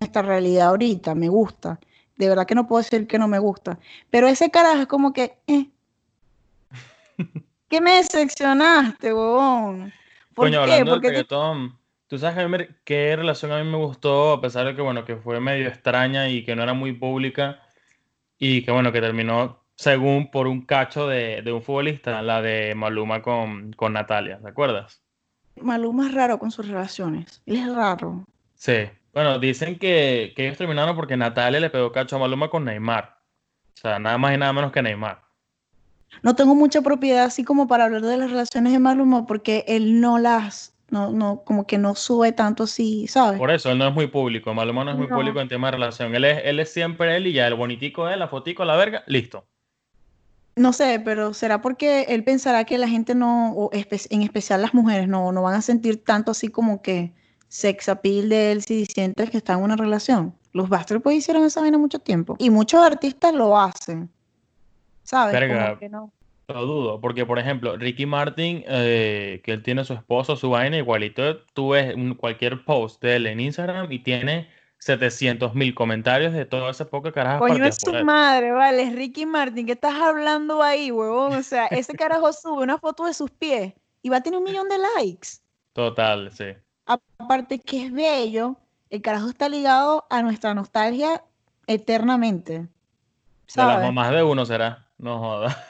[0.00, 1.78] nuestra realidad ahorita, me gusta.
[2.16, 3.78] De verdad que no puedo decir que no me gusta.
[4.10, 5.68] Pero ese carajo es como que, eh.
[7.68, 9.92] ¿Qué me decepcionaste, huevón?
[10.34, 10.72] ¿Por Coño, qué?
[10.72, 14.66] hablando Porque del reggaetón, tú sabes me, qué relación a mí me gustó, a pesar
[14.66, 17.60] de que, bueno, que fue medio extraña y que no era muy pública,
[18.38, 22.74] y que, bueno, que terminó según por un cacho de, de un futbolista, la de
[22.74, 25.02] Maluma con, con Natalia, ¿te acuerdas?
[25.60, 28.24] Maluma es raro con sus relaciones, él es raro.
[28.54, 32.64] Sí, bueno, dicen que, que ellos terminaron porque Natalia le pegó cacho a Maluma con
[32.64, 33.18] Neymar.
[33.74, 35.20] O sea, nada más y nada menos que Neymar
[36.22, 40.00] no tengo mucha propiedad así como para hablar de las relaciones de Maluma porque él
[40.00, 43.38] no las, no, no, como que no sube tanto así, ¿sabes?
[43.38, 45.16] Por eso, él no es muy público, Maluma no es muy no.
[45.16, 48.06] público en tema de relación, él es, él es siempre él y ya el bonitico
[48.06, 49.46] de él, la fotico, la verga, listo.
[50.54, 54.60] No sé, pero será porque él pensará que la gente no, o espe en especial
[54.60, 57.12] las mujeres, no, no van a sentir tanto así como que
[57.48, 60.34] sex appeal de él si sientes que está en una relación.
[60.52, 64.10] Los Backstreet Boys hicieron esa vaina mucho tiempo y muchos artistas lo hacen.
[65.04, 65.32] ¿Sabes?
[65.32, 66.12] Verga, no.
[66.48, 70.76] Lo dudo, porque por ejemplo, Ricky Martin, eh, que él tiene su esposo, su vaina,
[70.76, 74.48] igualito tú ves cualquier post de él en Instagram y tiene
[74.82, 77.46] 700 mil comentarios de todo ese poco carajo.
[77.46, 81.34] Coño, es su madre, vale, es Ricky Martin, ¿qué estás hablando ahí, huevón?
[81.34, 84.44] O sea, ese carajo sube una foto de sus pies y va a tener un
[84.44, 85.28] millón de likes.
[85.72, 86.46] Total, sí.
[86.84, 88.56] Aparte que es bello,
[88.90, 91.22] el carajo está ligado a nuestra nostalgia
[91.68, 92.66] eternamente.
[93.46, 93.76] ¿sabes?
[93.76, 94.88] De las mamás de uno será.
[94.98, 95.64] No joda.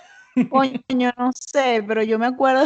[0.49, 2.65] Coño, no sé, pero yo me acuerdo.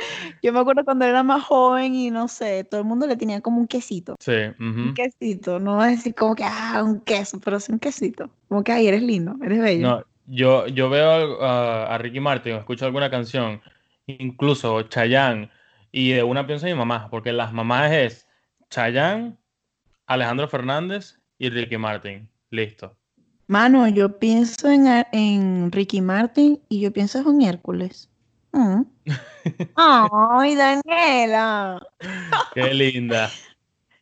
[0.42, 3.40] Yo me acuerdo cuando era más joven y no sé, todo el mundo le tenía
[3.40, 4.16] como un quesito.
[4.18, 4.32] Sí.
[4.32, 4.88] Uh -huh.
[4.88, 8.30] Un quesito, no decir como que, ah, un queso, pero sí un quesito.
[8.48, 9.88] Como que, ay, eres lindo, eres bello.
[9.88, 13.60] No, yo, yo veo a, a Ricky Martin, escucho alguna canción,
[14.06, 15.50] incluso Chayanne,
[15.92, 18.28] y de una pienso en mi mamá, porque las mamás es
[18.70, 19.36] Chayanne,
[20.06, 22.28] Alejandro Fernández y Ricky Martin.
[22.50, 22.96] Listo.
[23.46, 28.09] Mano, yo pienso en, en Ricky Martin y yo pienso en Hércules.
[28.52, 28.82] Mm.
[29.76, 31.80] ¡Ay, Daniela!
[32.54, 33.30] ¡Qué linda!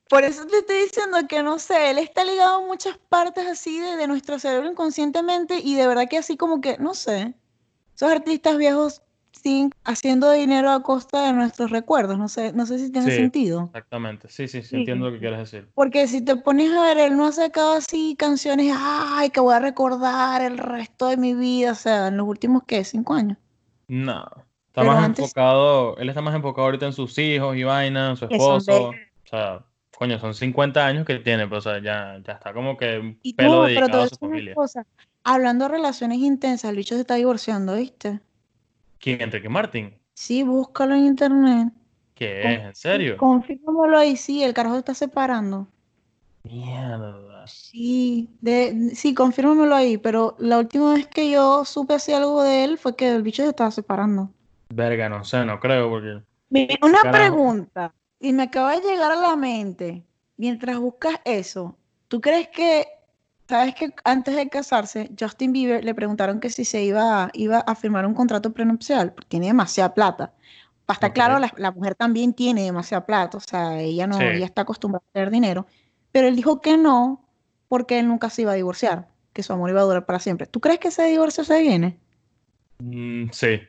[0.09, 3.79] Por eso te estoy diciendo que no sé, él está ligado a muchas partes así
[3.79, 7.35] de, de nuestro cerebro inconscientemente y de verdad que así como que, no sé,
[7.95, 12.19] esos artistas viejos siguen haciendo dinero a costa de nuestros recuerdos.
[12.19, 13.65] No sé, no sé si tiene Sí, sentido.
[13.67, 14.29] Exactamente.
[14.31, 15.69] Sí, sí, sí, entiendo lo que quieres decir.
[15.75, 19.55] Porque si te pones a ver, él no ha sacado así canciones, ay, que voy
[19.55, 22.83] a recordar el resto de mi vida, o sea, en los últimos, ¿qué?
[22.85, 23.37] ¿Cinco años?
[23.89, 24.23] No.
[24.69, 28.11] Está Pero más antes- enfocado, él está más enfocado ahorita en sus hijos y vaina,
[28.11, 28.91] en su esposo.
[28.91, 29.65] O sea,
[29.97, 33.19] coño, son 50 años que tiene, pero o sea, ya, ya está como que un
[33.37, 34.55] pelo no, pero dedicado voy a su familia.
[34.55, 34.87] cosa.
[35.25, 38.21] Hablando de relaciones intensas, el bicho se está divorciando, ¿viste?
[39.01, 39.21] ¿Quién?
[39.21, 39.95] Enrique Martin.
[40.15, 41.69] Sí, búscalo en internet.
[42.15, 42.61] ¿Qué es?
[42.63, 43.17] ¿En serio?
[43.17, 45.67] Confírmamelo ahí, sí, el carajo se está separando.
[46.45, 47.38] Mierda.
[47.49, 52.65] Sí, de, sí, confírmamelo ahí, pero la última vez que yo supe así algo de
[52.65, 54.31] él fue que el bicho se estaba separando.
[54.71, 56.23] Verga, no sé, no creo, porque.
[56.83, 57.11] Una Carajo.
[57.11, 60.05] pregunta, y me acaba de llegar a la mente,
[60.37, 61.77] mientras buscas eso,
[62.09, 62.87] ¿Tú crees que,
[63.49, 67.75] sabes que antes de casarse, Justin Bieber le preguntaron que si se iba, iba a
[67.75, 70.33] firmar un contrato prenupcial, porque tiene demasiada plata.
[70.87, 74.63] Para estar claro, la, mujer también tiene demasiada plata, o sea, ella no, ella está
[74.63, 75.67] acostumbrada a tener dinero,
[76.13, 77.28] pero él dijo que no,
[77.69, 80.47] porque él nunca se iba a divorciar, que su amor iba a durar para siempre.
[80.47, 81.99] ¿Tú crees que ese divorcio se viene?
[82.79, 83.61] Mm, sí.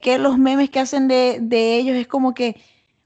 [0.00, 2.56] Que los memes que hacen de, de ellos es como que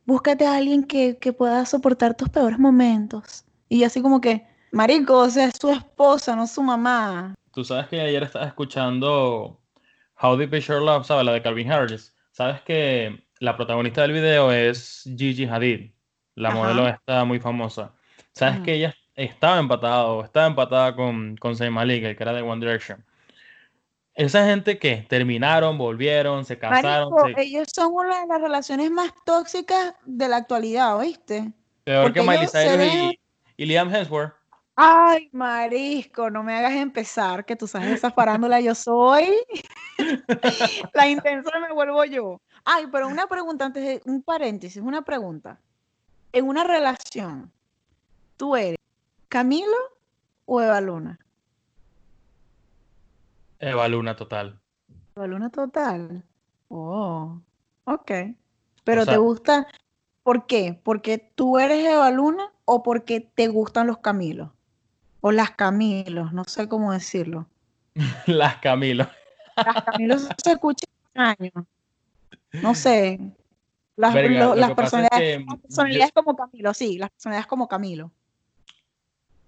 [0.05, 3.45] búscate a alguien que, que pueda soportar tus peores momentos.
[3.69, 7.35] Y así como que, marico, o sea, es su esposa, no su mamá.
[7.53, 9.61] Tú sabes que ayer estaba escuchando
[10.21, 11.27] How Deep Is Your Love, ¿sabes?
[11.27, 12.15] La de Calvin Harris.
[12.33, 15.91] Sabes que la protagonista del video es Gigi Hadid,
[16.35, 17.93] la modelo está muy famosa.
[18.33, 22.33] Sabes que ella estaba empatada o estaba empatada con, con Zayn Malik, el que era
[22.33, 23.05] de One Direction.
[24.15, 27.13] Esa gente que terminaron, volvieron, se casaron.
[27.37, 31.53] Ellos son una de las relaciones más tóxicas de la actualidad, ¿oíste?
[31.85, 33.17] Peor que Miley Cyrus
[33.57, 34.35] y, Liam Hemsworth.
[34.77, 39.35] Ay, marisco, no me hagas empezar, que tú sabes esa farándula yo soy.
[40.95, 42.41] la intensa me vuelvo yo.
[42.65, 45.59] Ay, pero una pregunta antes de un paréntesis, una pregunta.
[46.33, 47.51] En una relación,
[48.37, 48.78] ¿tú eres
[49.29, 49.77] Camilo
[50.47, 51.19] o Eva Luna?
[53.59, 54.61] Eva Luna total.
[55.17, 56.25] Eva Luna total.
[56.69, 57.41] Oh,
[57.85, 58.11] ok.
[58.85, 59.67] Pero te gusta,
[60.23, 60.81] ¿por qué?
[60.83, 64.51] ¿Porque tú eres Eva Luna o porque te gustan los Camilos?
[65.21, 67.47] O las Camilos, no sé cómo decirlo.
[68.27, 69.09] las Camilos.
[69.57, 71.53] las Camilos se escuchan años.
[72.63, 73.21] No sé.
[73.97, 78.13] Las, personalidades, como Camilo, sí, las personalidades como Camilo.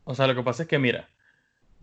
[0.05, 1.09] O sea, lo que pasa es que, mira,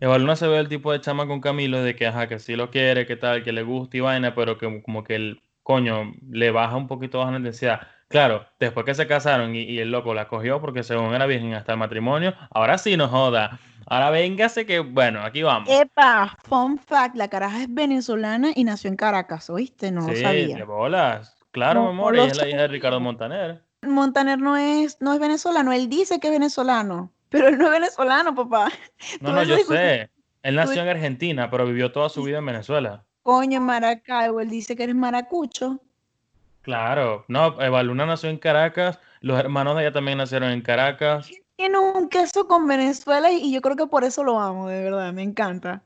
[0.00, 2.70] Eva se ve el tipo de chama con Camilo de que, ajá, que sí lo
[2.70, 6.50] quiere, que tal, que le gusta y vaina, pero que como que el coño le
[6.50, 7.80] baja un poquito baja la intensidad.
[8.08, 11.72] Claro, después que se casaron y, el loco la cogió porque según era virgen hasta
[11.72, 13.58] el matrimonio, ahora sí nos joda.
[13.86, 15.68] Ahora véngase que, bueno, aquí vamos.
[15.68, 19.90] Epa, fun fact, la caraja es venezolana y nació en Caracas, ¿oíste?
[19.90, 20.56] No lo sabía.
[20.56, 21.36] de bolas.
[21.50, 23.62] Claro, mi amor, ella es la hija de Ricardo Montaner.
[23.82, 27.72] Montaner no es, no es venezolano, él dice que es venezolano, pero él no es
[27.72, 28.70] venezolano, papá.
[29.20, 30.10] No, no, yo sé.
[30.42, 33.04] Él nació en Argentina, pero vivió toda su vida en Venezuela.
[33.22, 35.80] Coño, Maracaibo, él dice que eres maracucho.
[36.62, 41.30] Claro, no, Eva Luna nació en Caracas, los hermanos de ella también nacieron en Caracas
[41.58, 45.12] tiene un queso con Venezuela y yo creo que por eso lo amo, de verdad,
[45.12, 45.82] me encanta.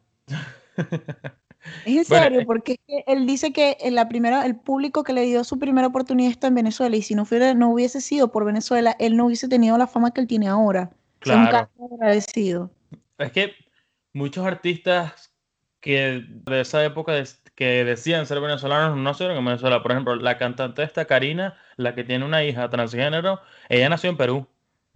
[1.87, 5.23] es en serio, eh porque él dice que en la primera, el público que le
[5.23, 8.45] dio su primera oportunidad está en Venezuela y si no, fuera, no hubiese sido por
[8.45, 10.91] Venezuela, él no hubiese tenido la fama que él tiene ahora.
[11.23, 11.69] Claro.
[11.79, 12.71] Es agradecido.
[13.19, 13.55] Es que
[14.13, 15.33] muchos artistas
[15.81, 17.13] que de esa época
[17.55, 19.83] que decían ser venezolanos no nacieron en Venezuela.
[19.83, 24.17] Por ejemplo, la cantante esta Karina, la que tiene una hija transgénero, ella nació en
[24.17, 24.47] Perú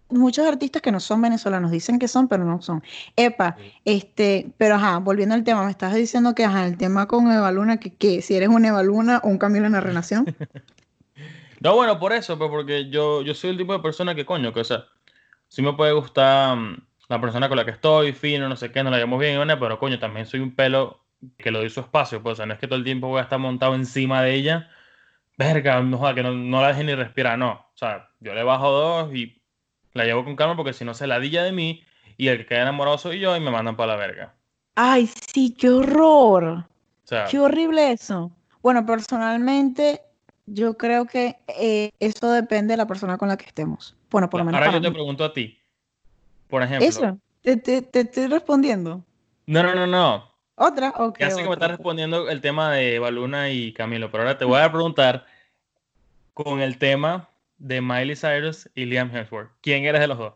[0.09, 2.83] muchos artistas que no son venezolanos dicen que son, pero no son.
[3.15, 7.31] Epa, este, pero ajá, volviendo al tema, me estás diciendo que ajá, el tema con
[7.31, 10.25] Eva Luna, que, si eres una Eva Luna o un Camilo en la Renación.
[11.59, 14.53] no, bueno, por eso, pues porque yo, yo soy el tipo de persona que coño,
[14.53, 14.85] que o sea,
[15.47, 16.77] sí me puede gustar mm,
[17.09, 19.79] la persona con la que estoy, fino, no sé qué, no la llamo bien, pero
[19.79, 21.03] coño, también soy un pelo
[21.37, 23.19] que lo doy su espacio, pues o sea, no es que todo el tiempo voy
[23.19, 24.69] a estar montado encima de ella,
[25.37, 28.71] verga, no, que no, no la deje ni respirar, no, o sea, yo le bajo
[28.71, 29.41] dos y
[29.93, 31.83] la llevo con calma porque si no se ladilla de mí
[32.17, 34.35] y el que queda enamorado soy yo y me mandan para la verga.
[34.75, 36.65] Ay, sí, qué horror.
[37.29, 38.31] qué horrible eso.
[38.61, 40.01] Bueno, personalmente,
[40.47, 43.95] yo creo que eh, eso depende de la persona con la que estemos.
[44.09, 44.59] Bueno, por lo menos.
[44.59, 45.59] Ahora yo te pregunto a ti.
[46.47, 46.87] Por ejemplo.
[46.87, 49.03] Eso, te, te, estoy respondiendo.
[49.45, 50.31] No, no, no, no.
[50.55, 51.19] Otra, ok.
[51.19, 54.45] Ya sé que me estás respondiendo el tema de Baluna y Camilo, pero ahora te
[54.45, 55.25] voy a preguntar
[56.33, 59.51] con el tema de Miley Cyrus y Liam Hemsworth.
[59.61, 60.33] ¿Quién eres de los dos?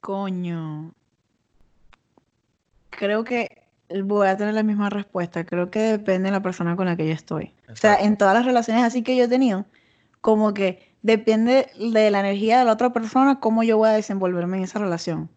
[0.00, 0.92] Coño.
[2.90, 3.67] Creo que
[4.04, 5.44] voy a tener la misma respuesta.
[5.44, 7.54] Creo que depende de la persona con la que yo estoy.
[7.70, 9.66] O sea, en todas las relaciones así que yo he tenido,
[10.20, 14.58] como que depende de la energía de la otra persona, cómo yo voy a desenvolverme
[14.58, 15.30] en esa relación.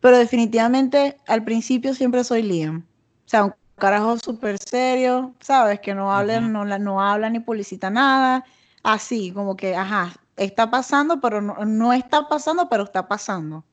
[0.00, 2.84] Pero definitivamente al principio siempre soy Liam.
[3.26, 5.80] O sea, un carajo súper serio, ¿sabes?
[5.80, 8.44] Que no habla, no, no habla ni publicita nada
[8.82, 13.64] así, como que, ajá, está pasando, pero no, está pasando, pero está pasando.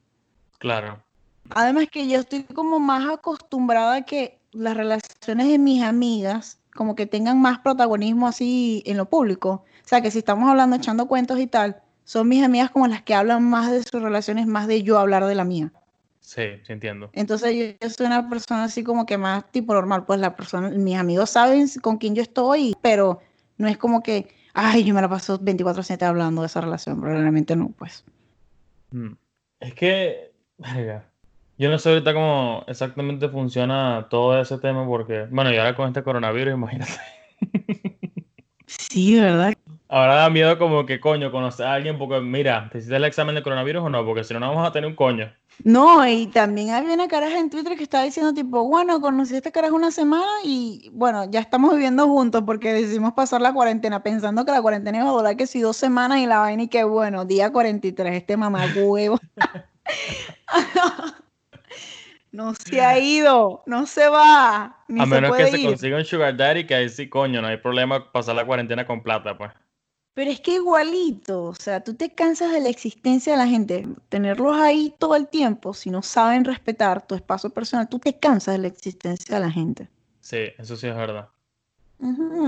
[0.59, 1.03] Claro.
[1.49, 6.95] Además que yo estoy como más acostumbrada a que las relaciones de mis amigas como
[6.95, 9.63] que tengan más protagonismo así en lo público.
[9.83, 13.01] O sea, que si estamos hablando, echando cuentos y tal, son mis amigas como las
[13.01, 15.71] que hablan más de sus relaciones, más de yo hablar de la mía.
[16.19, 17.09] Sí, sí entiendo.
[17.13, 20.97] Entonces yo, soy una persona así como que más tipo normal, pues la persona, mis
[20.97, 23.21] amigos saben con quién yo estoy, pero
[23.57, 27.55] no es como que, ay, yo me la paso 24/7 hablando de esa relación, probablemente
[27.55, 28.03] no, pues.
[28.91, 29.13] Mm.
[29.59, 30.33] Es que
[31.57, 35.87] Yo no sé ahorita cómo exactamente funciona todo ese tema porque, bueno, y ahora con
[35.87, 36.93] este coronavirus, imagínate.
[38.67, 39.53] Sí, ¿verdad?
[39.87, 43.35] Ahora da miedo como que coño conocer a alguien porque mira, ¿te hiciste el examen
[43.35, 44.03] de coronavirus o no?
[44.03, 45.31] Porque si no, no vamos a tener un coño.
[45.63, 49.37] No, y también había una caraja en Twitter que estaba diciendo tipo, bueno, conocí a
[49.37, 54.03] este carajo una semana y bueno, ya estamos viviendo juntos porque decidimos pasar la cuarentena
[54.03, 56.67] pensando que la cuarentena iba a durar que si dos semanas y la vaina y
[56.67, 59.19] que bueno, día 43, este mamá huevo.
[62.35, 64.63] no se ha ido, no se va.
[64.65, 68.11] a menos que se consiga un sugar daddy que ahí sí, coño, no hay problema
[68.11, 69.51] pasar la cuarentena con plata, pues.
[70.13, 73.87] Pero es que igualito, o sea, tú te cansas de la existencia de la gente,
[74.09, 78.55] tenerlos ahí todo el tiempo, si no saben respetar tu espacio personal, tú te cansas
[78.55, 79.89] de la existencia de la gente.
[80.21, 81.29] Sí, eso sí es verdad.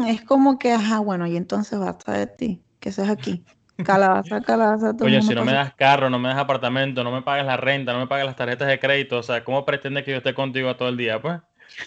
[0.08, 3.44] Es como que, ajá, bueno, y entonces basta de ti, que seas aquí.
[3.84, 4.96] Calabaza, calabaza.
[5.00, 7.94] Oye, si no me das carro, no me das apartamento, no me pagas la renta,
[7.94, 10.76] no me pagas las tarjetas de crédito, o sea, ¿cómo pretendes que yo esté contigo
[10.76, 11.40] todo el día, pues?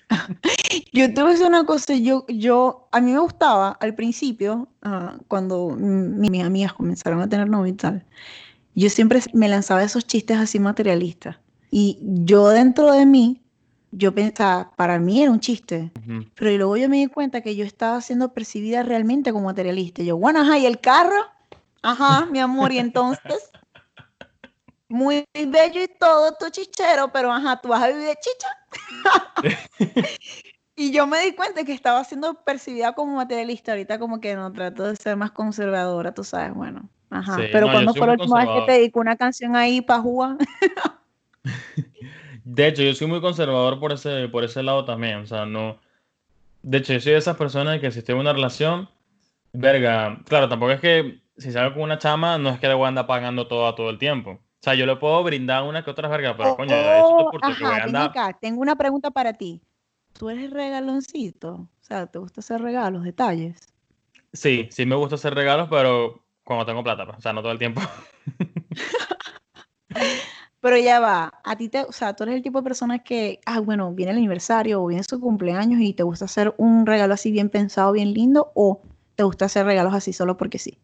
[0.93, 4.69] yo te voy a decir una cosa, yo, yo, a mí me gustaba al principio,
[4.83, 8.05] ah, cuando mis amigas comenzaron a tener novio y tal,
[8.75, 11.39] yo siempre me lanzaba esos chistes así materialistas.
[11.71, 13.43] Y yo dentro de mí,
[13.93, 15.91] yo pensaba, para mí era un chiste,
[16.35, 20.03] pero luego yo me di cuenta que yo estaba siendo percibida realmente como materialista.
[20.03, 21.27] Yo, bueno, ajá, ¿y el carro?
[21.83, 23.51] Ajá, mi amor, y entonces,
[24.89, 28.49] muy bello y todo, tu chichero, pero ajá, tú vas a vivir de chicha.
[30.77, 33.73] y yo me di cuenta que estaba siendo percibida como materialista.
[33.73, 36.89] Ahorita como que no trato de ser más conservadora, tú sabes, bueno.
[37.09, 37.39] Ajá.
[37.51, 40.37] pero cuando fue la última vez que te dedico una canción ahí para jugar.
[42.45, 45.19] de hecho, yo soy muy conservador por ese, por ese lado también.
[45.19, 45.81] O sea, no.
[46.63, 48.89] De hecho, yo soy de esas personas que si estoy en una relación,
[49.53, 50.21] verga.
[50.27, 52.89] Claro, tampoco es que si salgo con una chama, no es que le voy a
[52.89, 54.33] andar pagando todo todo el tiempo.
[54.33, 57.65] O sea, yo le puedo brindar una que otra verga, pero coño, eso es porque
[57.65, 58.11] voy a andar...
[58.11, 59.63] acá, tengo una pregunta para ti.
[60.13, 61.53] ¿Tú eres regaloncito?
[61.53, 63.59] O sea, ¿te gusta hacer regalos, detalles?
[64.35, 67.53] Sí, sí me gusta hacer regalos, pero cuando tengo plata, pues, o sea, no todo
[67.53, 67.81] el tiempo.
[70.61, 73.41] pero ya va, a ti te, o sea, tú eres el tipo de persona que,
[73.47, 77.15] ah, bueno, viene el aniversario o viene su cumpleaños y te gusta hacer un regalo
[77.15, 78.83] así bien pensado, bien lindo, o
[79.15, 80.79] te gusta hacer regalos así solo porque sí.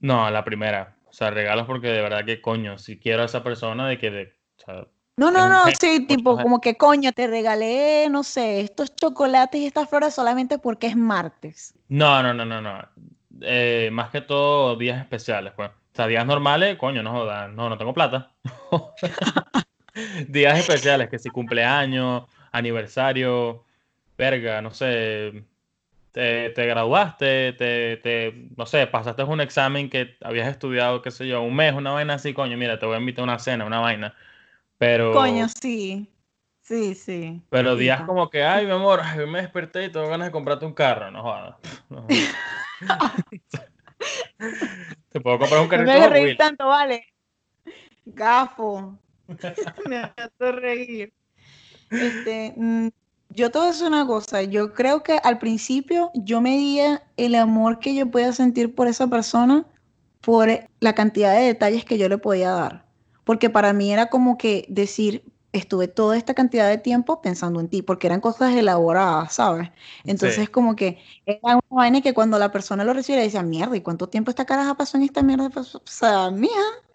[0.00, 0.96] No, la primera.
[1.08, 4.10] O sea, regalos porque de verdad que coño, si quiero a esa persona de que...
[4.10, 4.34] De,
[5.16, 9.66] no, no, no, sí, tipo, como que coño, te regalé, no sé, estos chocolates y
[9.66, 11.74] estas flores solamente porque es martes.
[11.88, 12.88] No, no, no, no, no.
[13.42, 15.68] Eh, más que todo días especiales, pues.
[15.68, 18.32] O sea, días normales, coño, no jodas, no, no tengo plata.
[20.28, 23.64] días especiales, que si cumpleaños, aniversario,
[24.16, 25.44] verga, no sé,
[26.12, 31.42] te, graduaste, te, te, no sé, pasaste un examen que habías estudiado, qué sé yo,
[31.42, 33.80] un mes, una vaina así, coño, mira, te voy a invitar a una cena, una
[33.80, 34.14] vaina.
[34.78, 35.12] Pero.
[35.12, 36.08] Coño, sí.
[36.62, 37.42] Sí, sí.
[37.50, 40.64] Pero días como que, ay, mi amor, hoy me desperté y tengo ganas de comprarte
[40.64, 41.56] un carro, no jodas.
[45.10, 45.92] te puedo comprar un carrito.
[45.92, 47.04] No me reír tanto, vale.
[48.04, 48.96] Gafo.
[49.88, 51.12] me hace reír.
[51.90, 52.88] Este, mm,
[53.30, 57.34] yo te voy a decir una cosa, yo creo que al principio yo medía el
[57.34, 59.64] amor que yo podía sentir por esa persona
[60.20, 60.48] por
[60.80, 62.84] la cantidad de detalles que yo le podía dar.
[63.24, 67.68] Porque para mí era como que decir, estuve toda esta cantidad de tiempo pensando en
[67.68, 69.70] ti, porque eran cosas elaboradas, ¿sabes?
[70.04, 73.80] Entonces como que era una vaina que cuando la persona lo recibe decía, mierda, ¿y
[73.80, 75.50] cuánto tiempo esta caraja pasó en esta mierda?
[75.54, 76.50] O sea, mía,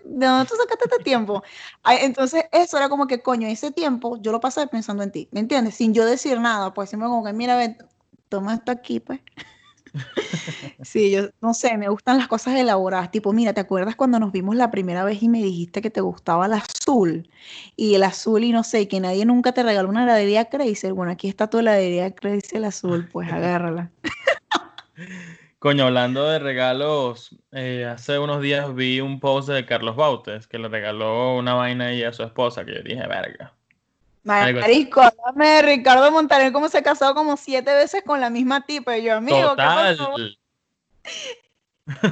[0.06, 1.44] ¿de dónde tú sacaste este tiempo?
[2.02, 5.40] Entonces, eso era como que, coño, ese tiempo yo lo pasé pensando en ti, ¿me
[5.40, 5.76] entiendes?
[5.76, 7.78] Sin yo decir nada, pues siempre como que, mira, ven,
[8.30, 9.20] toma esto aquí, pues.
[10.84, 14.32] sí, yo no sé, me gustan las cosas elaboradas, tipo, mira, ¿te acuerdas cuando nos
[14.32, 17.30] vimos la primera vez y me dijiste que te gustaba el azul?
[17.76, 20.92] Y el azul, y no sé, que nadie nunca te regaló una heladería Crazy.
[20.92, 23.92] Bueno, aquí está tu heladería Crazy el azul, pues agárrala.
[25.66, 30.60] Coño, hablando de regalos, eh, hace unos días vi un post de Carlos Bautes que
[30.60, 33.52] le regaló una vaina ahí a su esposa que yo dije, verga.
[34.22, 38.64] Marisco, háblame de Ricardo Montaner como se ha casado como siete veces con la misma
[38.68, 38.96] tipa.
[38.96, 40.36] Y yo, amigo, ¿qué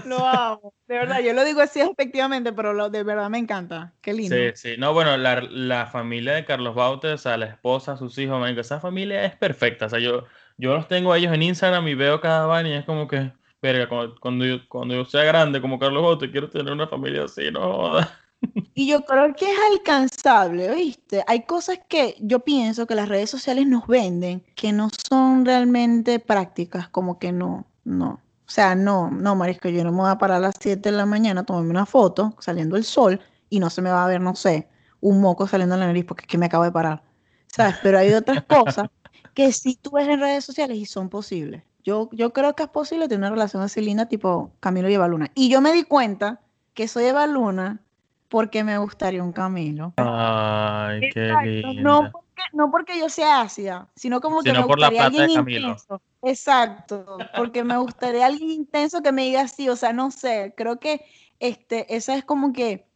[0.08, 0.74] Lo amo.
[0.88, 3.94] De verdad, yo lo digo así efectivamente, pero lo, de verdad me encanta.
[4.02, 4.36] Qué lindo.
[4.36, 4.76] Sí, sí.
[4.80, 8.62] No, bueno, la, la familia de Carlos Bautes, o sea, la esposa, sus hijos, marico,
[8.62, 9.86] esa familia es perfecta.
[9.86, 10.26] O sea, yo,
[10.58, 13.32] yo los tengo a ellos en Instagram y veo cada vaina y es como que
[13.64, 13.88] verga,
[14.20, 17.94] cuando, yo, cuando yo sea grande como Carlos Bote, quiero tener una familia así, no
[18.76, 21.24] Y yo creo que es alcanzable, ¿viste?
[21.28, 26.20] Hay cosas que yo pienso que las redes sociales nos venden que no son realmente
[26.20, 28.20] prácticas, como que no, no.
[28.46, 30.98] O sea, no, no, Marisco, yo no me voy a parar a las 7 de
[30.98, 34.08] la mañana a tomarme una foto saliendo el sol y no se me va a
[34.10, 34.68] ver, no sé,
[35.00, 37.02] un moco saliendo de la nariz porque es que me acabo de parar.
[37.48, 37.76] ¿Sabes?
[37.82, 38.90] Pero hay otras cosas
[39.34, 41.64] que si tú ves en redes sociales y son posibles.
[41.84, 45.08] Yo, yo creo que es posible tener una relación así linda tipo Camilo y Eva
[45.08, 45.30] Luna.
[45.36, 46.40] Y yo me di cuenta
[46.74, 47.82] que soy Eva Luna
[48.30, 49.94] porque me gustaría un Camilo.
[49.98, 51.84] Ay, qué lindo.
[51.84, 55.12] No porque, no porque yo sea ácida, sino como que me por la gustaría plata
[55.12, 55.68] de alguien Camilo.
[55.68, 56.02] intenso.
[56.22, 60.80] Exacto, porque me gustaría alguien intenso que me diga así, o sea, no sé, creo
[60.80, 61.06] que
[61.40, 62.88] este, esa es como que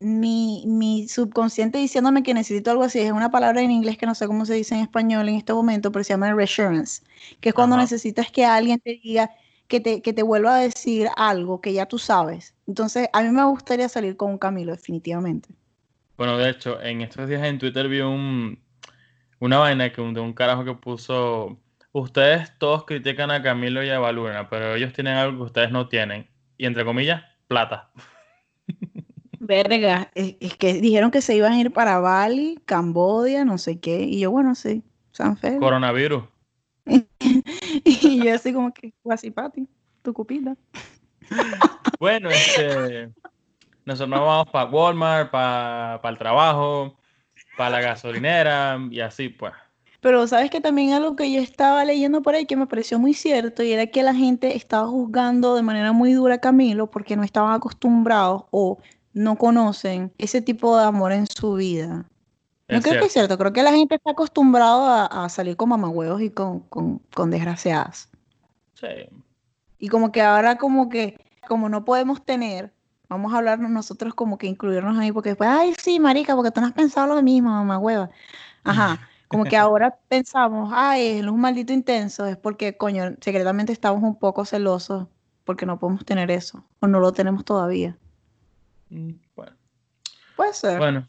[0.00, 3.00] mi, mi subconsciente diciéndome que necesito algo así.
[3.00, 5.52] Es una palabra en inglés que no sé cómo se dice en español en este
[5.52, 7.02] momento, pero se llama reassurance,
[7.40, 7.84] que es cuando Ajá.
[7.84, 9.30] necesitas que alguien te diga,
[9.66, 12.54] que te, que te vuelva a decir algo que ya tú sabes.
[12.66, 15.50] Entonces, a mí me gustaría salir con un Camilo, definitivamente.
[16.16, 18.60] Bueno, de hecho, en estos días en Twitter vi un,
[19.40, 21.58] una vaina que un, de un carajo que puso,
[21.92, 25.88] ustedes todos critican a Camilo y a Baluna, pero ellos tienen algo que ustedes no
[25.88, 26.28] tienen.
[26.56, 27.90] Y entre comillas, plata.
[29.48, 33.80] Verga, es, es que dijeron que se iban a ir para Bali, Cambodia, no sé
[33.80, 35.58] qué, y yo, bueno, sí, San Fede.
[35.58, 36.22] Coronavirus.
[37.84, 39.66] Y yo así como que, guasipati,
[40.02, 40.54] tu cupita.
[41.98, 43.10] Bueno, este,
[43.84, 46.96] nosotros nos vamos para Walmart, para el trabajo,
[47.56, 49.52] para la gasolinera y así pues.
[50.00, 53.14] Pero sabes que también algo que yo estaba leyendo por ahí que me pareció muy
[53.14, 57.16] cierto y era que la gente estaba juzgando de manera muy dura a Camilo porque
[57.16, 58.78] no estaban acostumbrados o
[59.18, 62.08] no conocen ese tipo de amor en su vida.
[62.68, 65.70] No Es creo que es cierto, creo que la gente está acostumbrada a, salir con
[65.70, 68.08] mamahuevos y con, con, con desgraciadas.
[68.74, 69.08] Sí.
[69.78, 72.72] Y como que ahora como que, como no podemos tener,
[73.08, 76.60] vamos a hablar nosotros como que incluirnos ahí, porque después, ay, sí, marica, porque tú
[76.60, 78.10] no has pensado lo mismo, mamá hueva.
[78.62, 84.00] Ajá, como que ahora pensamos, ay, es un maldito intenso, es porque, coño, secretamente estamos
[84.02, 85.08] un poco celosos
[85.44, 87.96] porque no podemos tener eso, o no lo tenemos todavía.
[88.90, 89.56] Mm, Bueno.
[90.36, 90.78] Puede ser.
[90.78, 91.08] Bueno,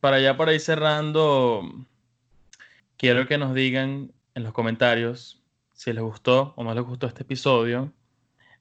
[0.00, 1.62] para ya por ahí cerrando,
[2.96, 5.42] quiero que nos digan en los comentarios
[5.72, 7.92] si les gustó o no les gustó este episodio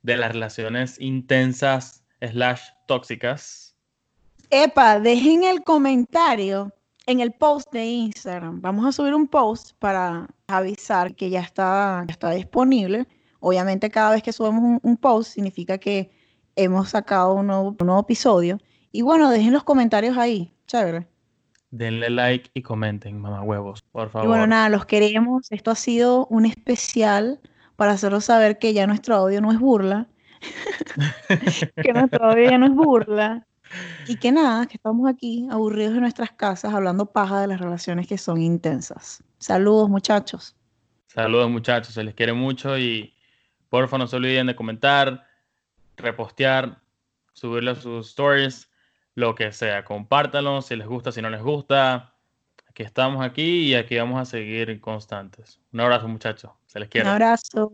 [0.03, 3.75] de las relaciones intensas slash tóxicas.
[4.51, 6.71] Epa, dejen el comentario
[7.07, 8.61] en el post de Instagram.
[8.61, 13.07] Vamos a subir un post para avisar que ya está, ya está disponible.
[13.39, 16.11] Obviamente cada vez que subimos un, un post significa que
[16.55, 18.59] hemos sacado un nuevo, un nuevo episodio.
[18.91, 20.53] Y bueno, dejen los comentarios ahí.
[20.67, 21.07] Chévere.
[21.71, 24.27] Denle like y comenten, mamá huevos, por Y favor.
[24.29, 25.51] bueno, nada, los queremos.
[25.51, 27.41] Esto ha sido un especial
[27.75, 30.07] para hacerlos saber que ya nuestro audio no es burla.
[31.83, 33.45] que nuestro audio ya no es burla.
[34.07, 38.07] Y que nada, que estamos aquí aburridos en nuestras casas hablando paja de las relaciones
[38.07, 39.23] que son intensas.
[39.39, 40.55] Saludos, muchachos.
[41.07, 43.13] Saludos muchachos, se les quiere mucho y
[43.69, 45.24] porfa no se olviden de comentar,
[45.97, 46.81] repostear,
[47.33, 48.71] subirlo a sus stories,
[49.13, 49.83] lo que sea.
[49.85, 52.13] Compártanlo si les gusta, si no les gusta.
[52.69, 55.61] Aquí estamos aquí y aquí vamos a seguir constantes.
[55.71, 57.09] Un abrazo muchachos, se les Un quiere.
[57.09, 57.71] abrazo.